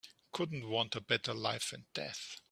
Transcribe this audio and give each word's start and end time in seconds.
Couldn't 0.31 0.67
want 0.67 0.95
a 0.95 0.99
better 0.99 1.31
life 1.31 1.71
and 1.71 1.85
death. 1.93 2.39